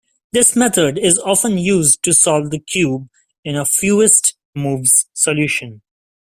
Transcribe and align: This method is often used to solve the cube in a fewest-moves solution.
This 0.31 0.55
method 0.55 0.97
is 0.97 1.19
often 1.19 1.59
used 1.59 2.01
to 2.05 2.13
solve 2.13 2.49
the 2.49 2.57
cube 2.57 3.07
in 3.45 3.55
a 3.55 3.65
fewest-moves 3.65 5.05
solution. 5.13 5.83